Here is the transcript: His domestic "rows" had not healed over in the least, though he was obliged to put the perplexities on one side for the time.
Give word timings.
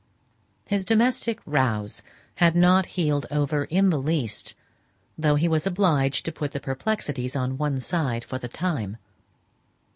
His 0.67 0.83
domestic 0.83 1.39
"rows" 1.45 2.01
had 2.37 2.55
not 2.55 2.87
healed 2.97 3.27
over 3.29 3.65
in 3.65 3.91
the 3.91 4.01
least, 4.01 4.55
though 5.15 5.35
he 5.35 5.47
was 5.47 5.67
obliged 5.67 6.25
to 6.25 6.31
put 6.31 6.53
the 6.53 6.59
perplexities 6.59 7.35
on 7.35 7.59
one 7.59 7.79
side 7.79 8.23
for 8.23 8.39
the 8.39 8.47
time. 8.47 8.97